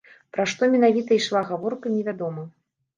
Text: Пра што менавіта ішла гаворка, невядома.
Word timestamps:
Пра 0.37 0.45
што 0.53 0.69
менавіта 0.77 1.19
ішла 1.21 1.45
гаворка, 1.53 1.95
невядома. 2.01 2.53